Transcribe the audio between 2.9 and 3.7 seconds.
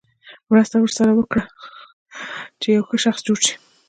شخص جوړ شي.